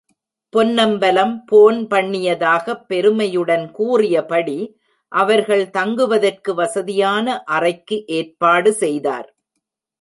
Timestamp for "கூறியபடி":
3.71-4.57